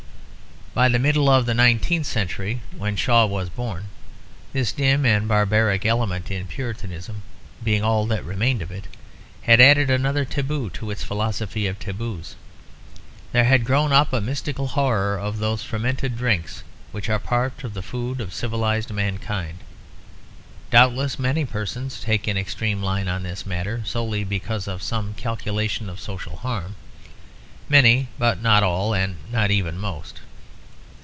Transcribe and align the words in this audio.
By 0.73 0.87
the 0.87 0.99
middle 0.99 1.27
of 1.27 1.45
the 1.45 1.53
nineteenth 1.53 2.05
century 2.07 2.61
when 2.77 2.95
Shaw 2.95 3.25
was 3.25 3.49
born 3.49 3.87
this 4.53 4.71
dim 4.71 5.05
and 5.05 5.27
barbaric 5.27 5.85
element 5.85 6.31
in 6.31 6.47
Puritanism, 6.47 7.23
being 7.61 7.83
all 7.83 8.05
that 8.05 8.23
remained 8.23 8.61
of 8.61 8.71
it, 8.71 8.85
had 9.41 9.59
added 9.59 9.89
another 9.89 10.23
taboo 10.23 10.69
to 10.69 10.89
its 10.89 11.03
philosophy 11.03 11.67
of 11.67 11.77
taboos; 11.77 12.37
there 13.33 13.43
had 13.43 13.65
grown 13.65 13.91
up 13.91 14.13
a 14.13 14.21
mystical 14.21 14.67
horror 14.67 15.19
of 15.19 15.39
those 15.39 15.61
fermented 15.61 16.17
drinks 16.17 16.63
which 16.93 17.09
are 17.09 17.19
part 17.19 17.65
of 17.65 17.73
the 17.73 17.81
food 17.83 18.21
of 18.21 18.33
civilised 18.33 18.93
mankind. 18.93 19.57
Doubtless 20.69 21.19
many 21.19 21.43
persons 21.43 21.99
take 21.99 22.27
an 22.27 22.37
extreme 22.37 22.81
line 22.81 23.09
on 23.09 23.23
this 23.23 23.45
matter 23.45 23.81
solely 23.85 24.23
because 24.23 24.69
of 24.69 24.81
some 24.81 25.15
calculation 25.15 25.89
of 25.89 25.99
social 25.99 26.37
harm; 26.37 26.75
many, 27.67 28.07
but 28.17 28.41
not 28.41 28.63
all 28.63 28.93
and 28.95 29.17
not 29.29 29.51
even 29.51 29.77
most. 29.77 30.21